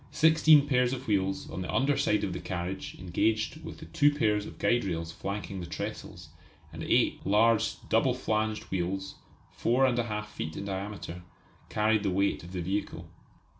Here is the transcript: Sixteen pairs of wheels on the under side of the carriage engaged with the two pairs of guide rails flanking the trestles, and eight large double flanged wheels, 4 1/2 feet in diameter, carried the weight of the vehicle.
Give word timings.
Sixteen 0.09 0.65
pairs 0.65 0.93
of 0.93 1.05
wheels 1.07 1.47
on 1.51 1.61
the 1.61 1.71
under 1.71 1.95
side 1.95 2.23
of 2.23 2.33
the 2.33 2.39
carriage 2.39 2.95
engaged 2.99 3.63
with 3.63 3.77
the 3.77 3.85
two 3.85 4.11
pairs 4.11 4.47
of 4.47 4.57
guide 4.57 4.83
rails 4.83 5.11
flanking 5.11 5.59
the 5.59 5.67
trestles, 5.67 6.29
and 6.73 6.81
eight 6.83 7.19
large 7.23 7.75
double 7.87 8.15
flanged 8.15 8.63
wheels, 8.71 9.13
4 9.51 9.83
1/2 9.85 10.25
feet 10.25 10.57
in 10.57 10.65
diameter, 10.65 11.21
carried 11.69 12.01
the 12.01 12.09
weight 12.09 12.41
of 12.43 12.51
the 12.51 12.61
vehicle. 12.63 13.05